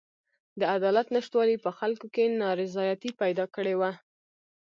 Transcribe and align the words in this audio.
د 0.59 0.61
عدالت 0.75 1.07
نشتوالي 1.15 1.57
په 1.65 1.69
خلکو 1.79 2.07
کې 2.13 2.25
نارضایتي 2.41 3.09
پیدا 3.21 3.45
کړې 3.55 3.75
وه. 3.79 3.91